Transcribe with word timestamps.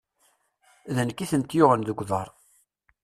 D 0.95 0.97
nekk 1.07 1.19
i 1.23 1.25
tent-yuɣen 1.31 1.85
g 1.87 1.99
uḍaṛ. 2.03 2.27